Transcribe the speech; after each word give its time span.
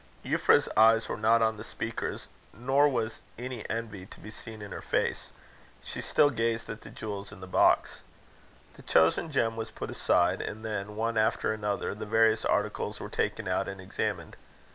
Euphrasia's 0.23 0.67
eyes 0.75 1.07
were 1.07 1.15
not 1.15 1.43
on 1.43 1.57
the 1.57 1.63
speakers, 1.63 2.27
nor 2.55 2.89
was 2.89 3.21
any 3.37 3.69
envy 3.69 4.07
to 4.07 4.19
be 4.19 4.31
seen 4.31 4.59
in 4.59 4.71
her 4.71 4.81
face. 4.81 5.29
She 5.83 6.01
still 6.01 6.31
gazed 6.31 6.67
at 6.71 6.81
the 6.81 6.89
jewels 6.89 7.31
in 7.31 7.39
the 7.39 7.45
box. 7.45 8.01
The 8.73 8.81
chosen 8.81 9.29
gem 9.31 9.55
was 9.55 9.69
put 9.69 9.91
aside; 9.91 10.41
and 10.41 10.65
then, 10.65 10.95
one 10.95 11.19
after 11.19 11.53
another, 11.53 11.93
the 11.93 12.07
various 12.07 12.43
articles 12.43 12.99
were 12.99 13.09
taken 13.09 13.47
out 13.47 13.67
and 13.67 13.79
examined. 13.79 14.37